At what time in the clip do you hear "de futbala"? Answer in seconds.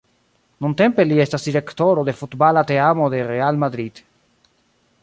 2.09-2.65